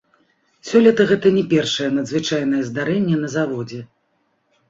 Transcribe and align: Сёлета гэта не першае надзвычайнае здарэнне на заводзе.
Сёлета 0.69 1.03
гэта 1.11 1.27
не 1.35 1.43
першае 1.51 1.89
надзвычайнае 1.97 2.63
здарэнне 2.69 3.17
на 3.27 3.29
заводзе. 3.35 3.81